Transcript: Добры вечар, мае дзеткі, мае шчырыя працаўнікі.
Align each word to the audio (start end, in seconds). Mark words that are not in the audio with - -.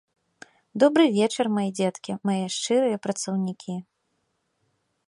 Добры 0.83 1.03
вечар, 1.17 1.45
мае 1.57 1.67
дзеткі, 1.81 2.11
мае 2.31 2.41
шчырыя 2.57 2.97
працаўнікі. 3.07 3.79